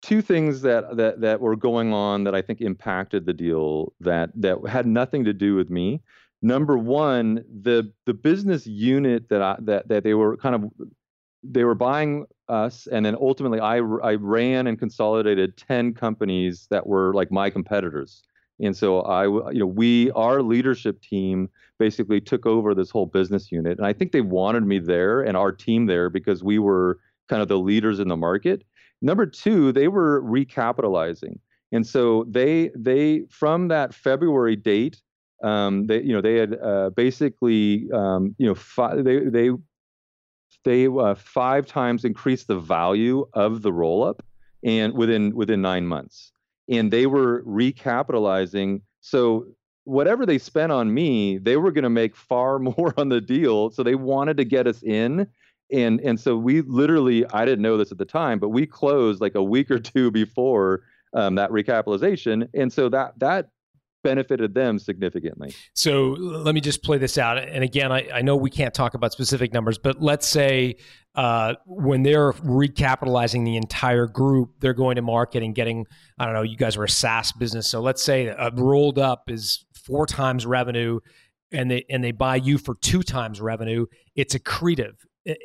[0.03, 4.31] two things that that that were going on that I think impacted the deal that
[4.37, 6.01] that had nothing to do with me
[6.43, 10.65] number one, the the business unit that I, that that they were kind of
[11.43, 16.87] they were buying us, and then ultimately I I ran and consolidated ten companies that
[16.87, 18.23] were like my competitors,
[18.61, 23.53] and so I you know we our leadership team basically took over this whole business
[23.53, 26.99] unit, and I think they wanted me there and our team there because we were
[27.29, 28.65] kind of the leaders in the market.
[29.01, 31.39] Number two, they were recapitalizing.
[31.73, 35.01] And so they they from that February date,
[35.45, 39.51] um, they you know they had uh, basically um, you know fi- they they
[40.65, 44.23] they uh, five times increased the value of the roll up
[44.65, 46.33] and within within nine months
[46.69, 49.47] and they were recapitalizing so
[49.85, 53.71] whatever they spent on me they were going to make far more on the deal
[53.71, 55.27] so they wanted to get us in
[55.73, 59.21] and and so we literally i didn't know this at the time but we closed
[59.21, 60.83] like a week or two before
[61.15, 63.49] um, that recapitalization and so that that
[64.03, 65.55] benefited them significantly.
[65.75, 67.39] So let me just play this out.
[67.39, 70.77] And again, I, I know we can't talk about specific numbers, but let's say
[71.15, 75.85] uh, when they're recapitalizing the entire group, they're going to market and getting,
[76.19, 77.69] I don't know, you guys are a SaaS business.
[77.71, 81.01] So let's say a rolled up is four times revenue
[81.51, 84.97] and they and they buy you for two times revenue, it's accretive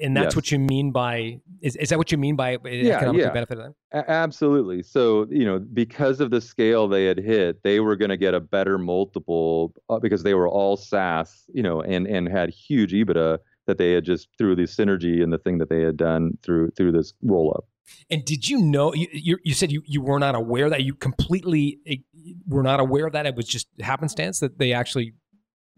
[0.02, 0.36] and that's yes.
[0.36, 3.32] what you mean by is, is that what you mean by yeah, economically yeah.
[3.32, 3.76] benefit them?
[3.92, 4.84] A- absolutely.
[4.84, 8.34] So you know, because of the scale they had hit, they were going to get
[8.34, 12.94] a better multiple uh, because they were all SaaS, you know, and and had huge
[12.94, 16.38] EBITDA that they had just through the synergy and the thing that they had done
[16.44, 17.66] through through this roll up.
[18.10, 18.94] And did you know?
[18.94, 21.98] You, you, you said you, you were not aware that you completely eh,
[22.48, 25.14] were not aware of that it was just happenstance that they actually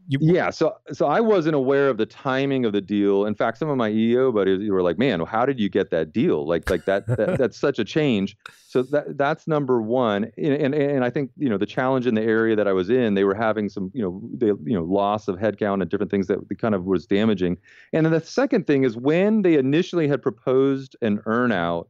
[0.07, 3.25] you, yeah, so so I wasn't aware of the timing of the deal.
[3.25, 6.13] In fact, some of my EO buddies were like, "Man, how did you get that
[6.13, 6.47] deal?
[6.47, 8.37] Like like that, that that's such a change."
[8.67, 10.31] So that that's number one.
[10.37, 12.89] And, and and I think you know the challenge in the area that I was
[12.89, 16.11] in, they were having some you know they you know loss of headcount and different
[16.11, 17.57] things that kind of was damaging.
[17.91, 21.87] And then the second thing is when they initially had proposed an earnout.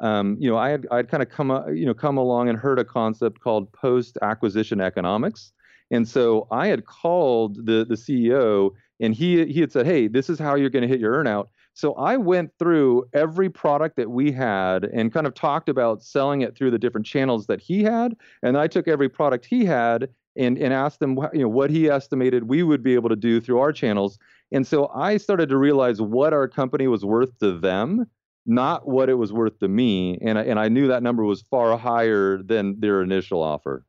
[0.00, 2.78] Um, you know, I had I'd kind of come you know come along and heard
[2.78, 5.52] a concept called post acquisition economics
[5.90, 10.28] and so I had called the the CEO and he he had said, "Hey, this
[10.28, 14.10] is how you're going to hit your earnout." So I went through every product that
[14.10, 17.84] we had and kind of talked about selling it through the different channels that he
[17.84, 21.70] had, and I took every product he had and and asked them you know what
[21.70, 24.18] he estimated we would be able to do through our channels.
[24.50, 28.06] And so I started to realize what our company was worth to them,
[28.46, 31.42] not what it was worth to me, and I, and I knew that number was
[31.42, 33.84] far higher than their initial offer.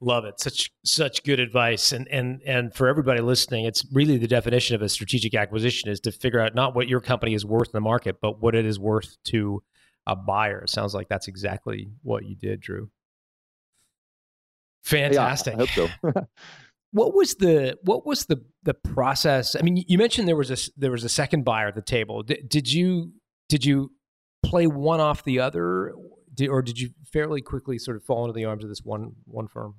[0.00, 0.40] Love it.
[0.40, 1.92] Such such good advice.
[1.92, 6.00] And and and for everybody listening, it's really the definition of a strategic acquisition is
[6.00, 8.66] to figure out not what your company is worth in the market, but what it
[8.66, 9.62] is worth to
[10.06, 10.60] a buyer.
[10.60, 12.90] It sounds like that's exactly what you did, Drew.
[14.82, 15.54] Fantastic.
[15.56, 16.12] Yeah, I hope so.
[16.92, 19.56] what was the what was the the process?
[19.56, 22.22] I mean, you mentioned there was a there was a second buyer at the table.
[22.22, 23.12] Did, did you
[23.48, 23.92] did you
[24.44, 25.94] play one off the other,
[26.48, 29.48] or did you fairly quickly sort of fall into the arms of this one one
[29.48, 29.76] firm?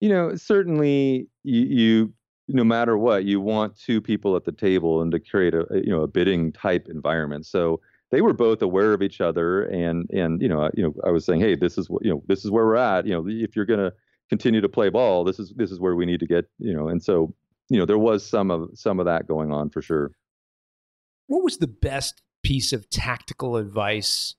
[0.00, 2.12] You know, certainly you, you
[2.48, 5.90] no matter what, you want two people at the table and to create a you
[5.90, 7.46] know a bidding type environment.
[7.46, 7.80] So
[8.10, 11.24] they were both aware of each other, and and you know you know I was
[11.24, 13.06] saying, hey, this is what you know this is where we're at.
[13.06, 13.92] You know, if you're gonna
[14.30, 16.46] continue to play ball, this is this is where we need to get.
[16.58, 17.34] You know, and so
[17.68, 20.12] you know there was some of some of that going on for sure.
[21.26, 24.34] What was the best piece of tactical advice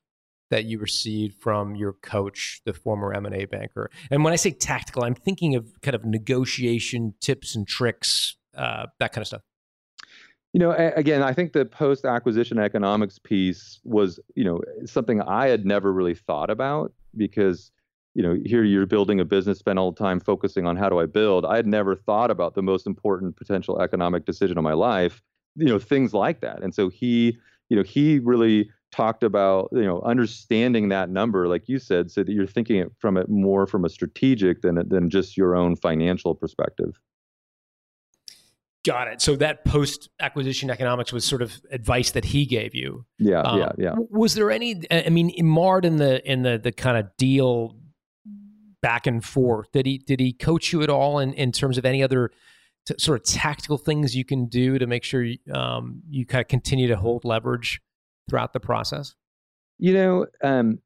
[0.49, 3.89] that you received from your coach, the former M&A banker?
[4.09, 8.87] And when I say tactical, I'm thinking of kind of negotiation tips and tricks, uh,
[8.99, 9.41] that kind of stuff.
[10.53, 15.63] You know, again, I think the post-acquisition economics piece was, you know, something I had
[15.63, 17.71] never really thought about because,
[18.15, 20.99] you know, here you're building a business, spend all the time focusing on how do
[20.99, 21.45] I build.
[21.45, 25.21] I had never thought about the most important potential economic decision of my life,
[25.55, 26.63] you know, things like that.
[26.63, 27.37] And so he,
[27.69, 32.23] you know, he really talked about you know understanding that number like you said so
[32.23, 35.75] that you're thinking it from it more from a strategic than than just your own
[35.75, 36.99] financial perspective.
[38.85, 39.21] Got it.
[39.21, 43.05] So that post acquisition economics was sort of advice that he gave you.
[43.17, 43.95] Yeah um, yeah yeah.
[44.09, 47.75] was there any i mean marred in the in the the kind of deal
[48.81, 51.85] back and forth did he did he coach you at all in in terms of
[51.85, 52.31] any other
[52.85, 56.41] t- sort of tactical things you can do to make sure you, um, you kind
[56.41, 57.81] of continue to hold leverage
[58.29, 59.15] throughout the process?
[59.77, 60.79] You know, um,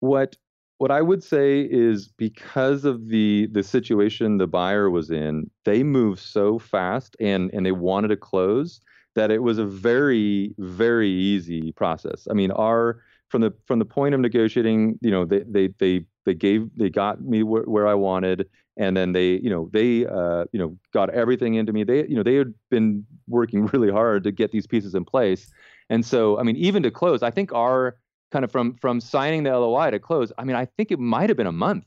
[0.00, 0.36] what
[0.78, 5.82] what I would say is because of the the situation the buyer was in, they
[5.82, 8.80] moved so fast and and they wanted to close
[9.14, 12.28] that it was a very very easy process.
[12.30, 16.04] I mean, our from the from the point of negotiating, you know, they they they
[16.24, 20.06] they gave they got me wh- where I wanted, and then they you know they
[20.06, 21.82] uh, you know got everything into me.
[21.82, 25.50] They you know they had been working really hard to get these pieces in place,
[25.90, 27.96] and so, I mean, even to close, I think our
[28.32, 31.30] kind of from from signing the LOI to close, I mean, I think it might
[31.30, 31.86] have been a month.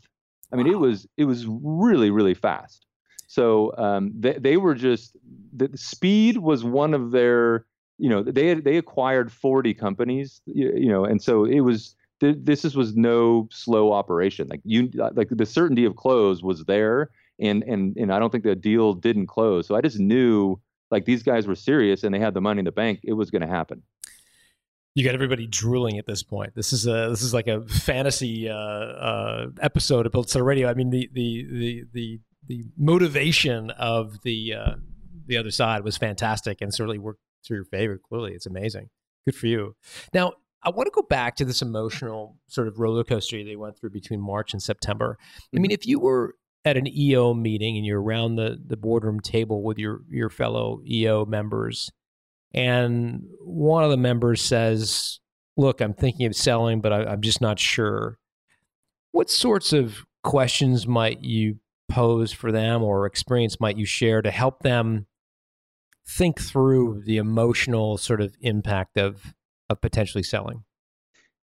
[0.52, 0.74] I mean, wow.
[0.74, 2.86] it was it was really really fast.
[3.28, 5.16] So um, they they were just
[5.56, 7.66] the speed was one of their
[8.00, 12.66] you know they they acquired 40 companies you, you know and so it was this
[12.66, 17.64] is, was no slow operation like you like the certainty of close was there and
[17.64, 20.60] and and I don't think the deal didn't close so I just knew
[20.92, 23.32] like these guys were serious and they had the money in the bank, it was
[23.32, 23.84] going to happen.
[24.96, 26.56] You got everybody drooling at this point.
[26.56, 30.70] This is a this is like a fantasy uh, uh, episode of Built Radio.
[30.70, 34.76] I mean, the the the the the motivation of the uh,
[35.28, 38.00] the other side was fantastic and certainly worked to your favor.
[38.10, 38.90] Clearly, it's amazing.
[39.26, 39.76] Good for you.
[40.14, 43.78] Now, I want to go back to this emotional sort of roller coaster they went
[43.80, 45.18] through between March and September.
[45.22, 45.58] Mm-hmm.
[45.58, 49.20] I mean, if you were at an EO meeting and you're around the, the boardroom
[49.20, 51.92] table with your, your fellow EO members,
[52.54, 55.20] and one of the members says,
[55.58, 58.18] Look, I'm thinking of selling, but I, I'm just not sure.
[59.12, 61.58] What sorts of questions might you
[61.90, 65.08] pose for them or experience might you share to help them
[66.08, 69.34] think through the emotional sort of impact of,
[69.70, 70.64] of potentially selling?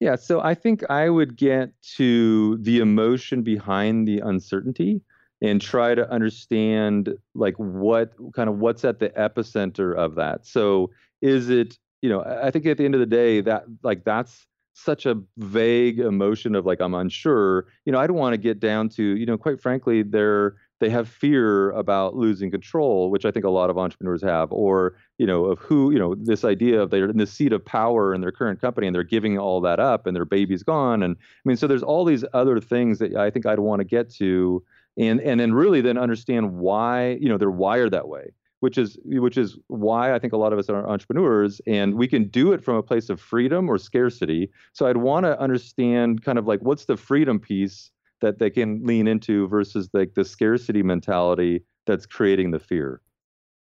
[0.02, 5.00] Yeah, so I think I would get to the emotion behind the uncertainty
[5.40, 10.44] and try to understand like what kind of what's at the epicenter of that.
[10.44, 14.02] So is it, you know, I think at the end of the day that like
[14.02, 17.66] that's such a vague emotion of like I'm unsure.
[17.84, 20.90] You know, I don't want to get down to, you know, quite frankly, they're they
[20.90, 25.26] have fear about losing control, which I think a lot of entrepreneurs have, or you
[25.26, 28.20] know, of who, you know, this idea of they're in the seat of power in
[28.20, 31.04] their current company and they're giving all that up and their baby's gone.
[31.04, 33.84] And I mean, so there's all these other things that I think I'd want to
[33.84, 34.64] get to,
[34.98, 38.32] and and then really then understand why, you know, they're wired that way.
[38.58, 42.08] Which is which is why I think a lot of us are entrepreneurs, and we
[42.08, 44.50] can do it from a place of freedom or scarcity.
[44.72, 47.92] So I'd want to understand kind of like what's the freedom piece
[48.22, 53.02] that they can lean into versus like the scarcity mentality that's creating the fear.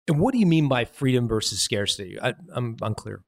[0.08, 2.18] And what do you mean by freedom versus scarcity?
[2.22, 3.22] I, I'm unclear.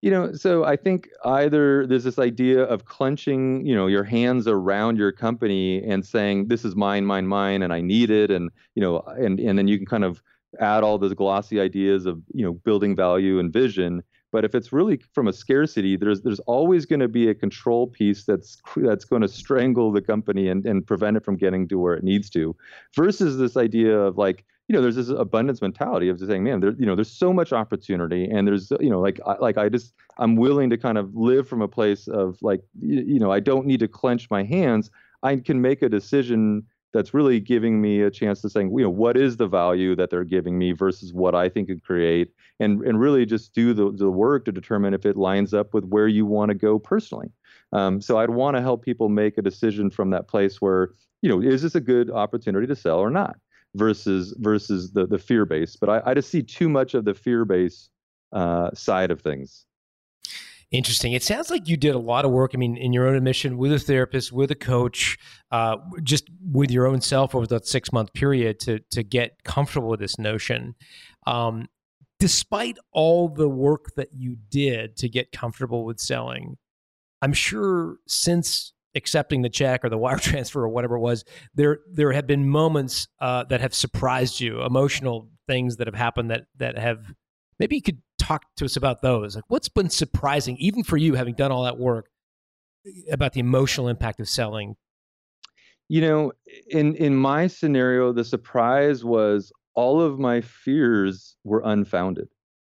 [0.00, 4.48] You know, so I think either there's this idea of clenching, you know, your hands
[4.48, 8.50] around your company and saying this is mine, mine, mine, and I need it, and
[8.74, 10.20] you know, and and then you can kind of
[10.58, 14.72] add all those glossy ideas of you know building value and vision but if it's
[14.72, 19.04] really from a scarcity, there's there's always going to be a control piece that's that's
[19.04, 22.30] going to strangle the company and, and prevent it from getting to where it needs
[22.30, 22.56] to,
[22.96, 26.60] versus this idea of like you know there's this abundance mentality of just saying man
[26.60, 29.68] there you know there's so much opportunity and there's you know like I, like I
[29.68, 33.30] just I'm willing to kind of live from a place of like you, you know
[33.30, 34.90] I don't need to clench my hands.
[35.22, 38.90] I can make a decision that's really giving me a chance to saying, you know,
[38.90, 42.82] what is the value that they're giving me versus what I think could create, and
[42.82, 46.08] and really just do the the work to determine if it lines up with where
[46.08, 47.30] you want to go personally.
[47.72, 50.90] Um, so I'd want to help people make a decision from that place where
[51.22, 53.36] you know, is this a good opportunity to sell or not?
[53.74, 55.76] Versus versus the the fear base.
[55.76, 57.88] But I, I just see too much of the fear base
[58.32, 59.64] uh, side of things.
[60.72, 61.12] Interesting.
[61.12, 62.52] It sounds like you did a lot of work.
[62.54, 65.18] I mean, in your own admission, with a therapist, with a coach,
[65.50, 69.90] uh, just with your own self over that six month period to to get comfortable
[69.90, 70.74] with this notion.
[71.26, 71.68] Um,
[72.18, 76.56] despite all the work that you did to get comfortable with selling,
[77.20, 81.22] I'm sure since accepting the check or the wire transfer or whatever it was,
[81.54, 86.30] there there have been moments uh, that have surprised you, emotional things that have happened
[86.30, 87.12] that that have
[87.58, 88.00] maybe you could
[88.32, 89.36] talk to us about those.
[89.36, 92.08] Like, what's been surprising, even for you, having done all that work,
[93.10, 94.76] about the emotional impact of selling?
[95.88, 96.32] You know,
[96.70, 102.28] in in my scenario, the surprise was all of my fears were unfounded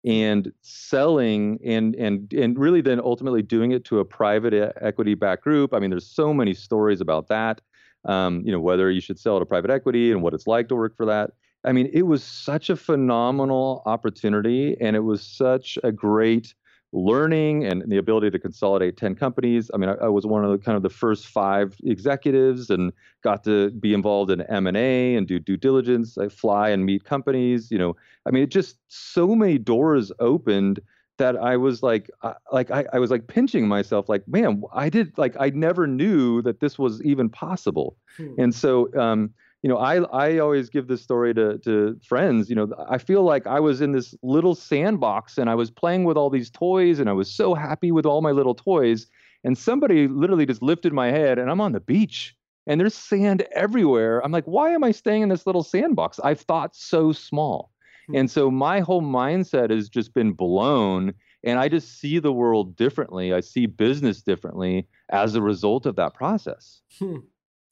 [0.05, 5.43] and selling and and and really then ultimately doing it to a private equity back
[5.43, 7.61] group i mean there's so many stories about that
[8.05, 10.77] um, you know whether you should sell to private equity and what it's like to
[10.77, 11.33] work for that
[11.67, 16.55] I mean, it was such a phenomenal opportunity, and it was such a great
[16.93, 19.71] learning and the ability to consolidate 10 companies.
[19.75, 22.93] I mean, I, I, was one of the kind of the first five executives and
[23.23, 26.17] got to be involved in M&A and do due diligence.
[26.17, 27.97] I fly and meet companies, you know.
[28.25, 30.81] I mean, it just so many doors opened
[31.19, 34.89] that I was like, uh, like I, I was like pinching myself, like, man, I
[34.89, 37.97] did like I never knew that this was even possible.
[38.17, 38.35] Hmm.
[38.39, 39.31] And so um,
[39.67, 42.49] you know, I I always give this story to to friends.
[42.49, 46.05] You know, I feel like I was in this little sandbox and I was playing
[46.05, 49.09] with all these toys and I was so happy with all my little toys.
[49.43, 52.37] And somebody literally just lifted my head and I'm on the beach
[52.69, 54.25] and there's sand everywhere.
[54.25, 56.21] I'm like, why am I staying in this little sandbox?
[56.21, 57.73] I've thought so small.
[58.07, 58.19] Hmm.
[58.19, 61.13] And so my whole mindset has just been blown
[61.43, 63.33] and I just see the world differently.
[63.33, 66.83] I see business differently as a result of that process.
[67.01, 67.17] Hmm.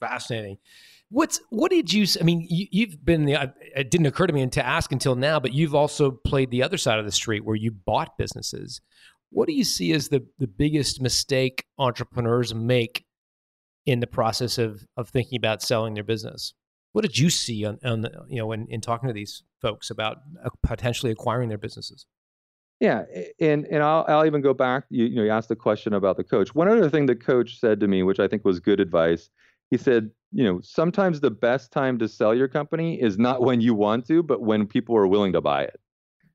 [0.01, 0.57] Fascinating.
[1.15, 2.05] What's what did you?
[2.19, 3.53] I mean, you, have been the.
[3.73, 6.75] It didn't occur to me to ask until now, but you've also played the other
[6.75, 8.81] side of the street where you bought businesses.
[9.29, 13.05] What do you see as the the biggest mistake entrepreneurs make
[13.85, 16.53] in the process of of thinking about selling their business?
[16.91, 19.91] What did you see on, on the, you know in, in talking to these folks
[19.91, 22.05] about uh, potentially acquiring their businesses?
[22.81, 23.05] Yeah,
[23.39, 24.83] and and I'll I'll even go back.
[24.89, 26.53] You, you know, you asked the question about the coach.
[26.53, 29.29] One other thing the coach said to me, which I think was good advice,
[29.71, 33.61] he said, you know, sometimes the best time to sell your company is not when
[33.61, 35.79] you want to, but when people are willing to buy it.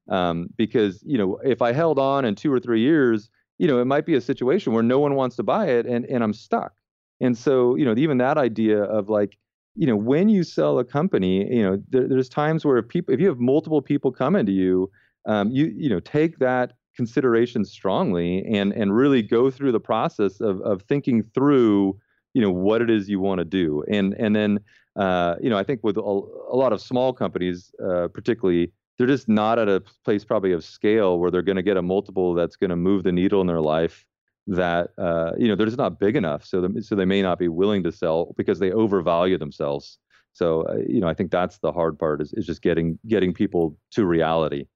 [0.08, 3.28] Um, because you know, if I held on in two or three years,
[3.58, 6.06] you know, it might be a situation where no one wants to buy it, and
[6.06, 6.72] and I'm stuck.
[7.20, 9.36] And so, you know, even that idea of like,
[9.74, 13.12] you know, when you sell a company, you know, there, there's times where if people,
[13.12, 14.90] if you have multiple people coming to you,
[15.26, 20.40] um, you you know, take that consideration strongly and and really go through the process
[20.40, 21.98] of of thinking through
[22.34, 23.84] you know what it is you want to do.
[23.90, 24.60] And and then
[24.96, 29.06] uh, you know i think with a, a lot of small companies uh, particularly they're
[29.06, 32.34] just not at a place probably of scale where they're going to get a multiple
[32.34, 34.04] that's going to move the needle in their life
[34.46, 36.44] that uh, you know they're just not big enough.
[36.44, 39.98] So the, so they may not be willing to sell because they overvalue themselves.
[40.32, 43.32] So uh, you know i think that's the hard part is, is just getting getting
[43.32, 44.66] people to reality.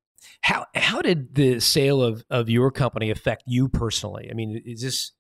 [0.40, 4.28] How how did the sale of of your company affect you personally?
[4.30, 5.12] I mean is this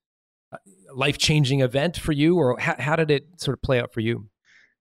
[0.94, 4.00] life changing event for you, or how, how did it sort of play out for
[4.00, 4.28] you?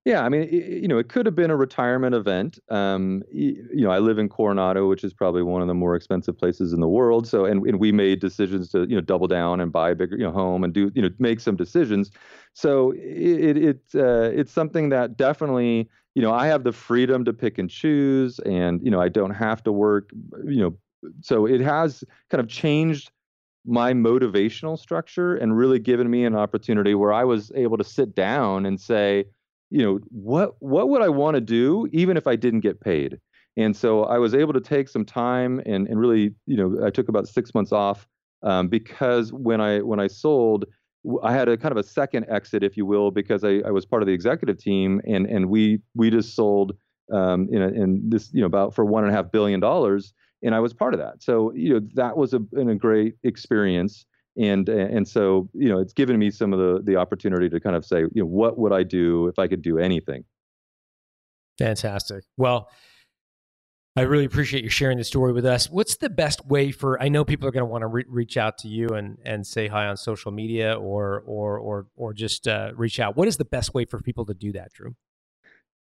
[0.05, 2.59] Yeah, I mean, it, you know, it could have been a retirement event.
[2.69, 6.38] Um, you know, I live in Coronado, which is probably one of the more expensive
[6.38, 7.26] places in the world.
[7.26, 10.17] So, and, and we made decisions to, you know, double down and buy a bigger,
[10.17, 12.11] you know, home and do, you know, make some decisions.
[12.51, 17.32] So it, it uh, it's something that definitely, you know, I have the freedom to
[17.32, 20.11] pick and choose, and you know, I don't have to work,
[20.45, 20.78] you know,
[21.21, 23.09] so it has kind of changed
[23.66, 28.14] my motivational structure and really given me an opportunity where I was able to sit
[28.16, 29.26] down and say,
[29.70, 33.20] you know, what what would I want to do even if I didn't get paid?
[33.55, 36.89] And so I was able to take some time and and really, you know, I
[36.89, 38.07] took about six months off
[38.43, 40.66] um, because when I when I sold,
[41.24, 43.86] I had a kind of a second exit, if you will, because I, I was
[43.86, 46.76] part of the executive team and and we we just sold
[47.11, 50.14] um, in, a, in this you know about for one and a half billion dollars
[50.44, 51.24] and I was part of that.
[51.24, 54.06] So you know that was a, a great experience,
[54.38, 57.76] and and so you know it's given me some of the the opportunity to kind
[57.76, 60.26] of say you know what would I do if I could do anything.
[61.58, 62.24] Fantastic.
[62.38, 62.70] Well.
[63.96, 65.70] I really appreciate you sharing the story with us.
[65.70, 67.00] What's the best way for?
[67.00, 69.46] I know people are going to want to re- reach out to you and and
[69.46, 73.16] say hi on social media or or or or just uh, reach out.
[73.16, 74.96] What is the best way for people to do that, Drew?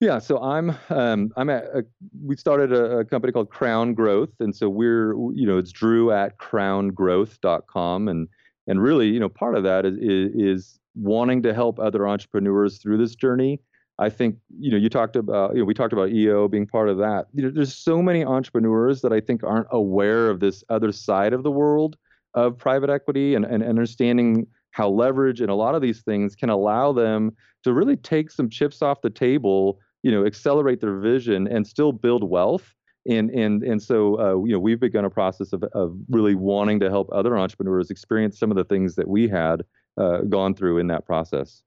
[0.02, 1.84] Yeah, so I'm um, I'm at a,
[2.26, 6.10] we started a, a, company called Crown Growth, and so we're you know it's Drew
[6.10, 8.26] at crowngrowth.com, and
[8.66, 12.98] and really you know part of that is, is wanting to help other entrepreneurs through
[12.98, 13.60] this journey.
[14.00, 16.88] I think you know you talked about you know we talked about EO being part
[16.88, 17.26] of that.
[17.32, 21.32] You know, there's so many entrepreneurs that I think aren't aware of this other side
[21.32, 21.96] of the world
[22.34, 26.48] of private equity and, and understanding how leverage and a lot of these things can
[26.50, 31.46] allow them to really take some chips off the table, you know, accelerate their vision
[31.46, 32.74] and still build wealth.
[33.08, 36.78] And and and so uh, you know we've begun a process of of really wanting
[36.80, 39.62] to help other entrepreneurs experience some of the things that we had
[39.96, 41.62] uh, gone through in that process.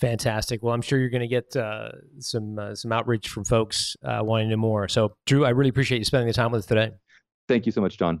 [0.00, 0.64] Fantastic.
[0.64, 4.18] Well, I'm sure you're going to get uh, some uh, some outreach from folks uh,
[4.24, 4.88] wanting to know more.
[4.88, 6.90] So, Drew, I really appreciate you spending the time with us today.
[7.46, 8.20] Thank you so much, John.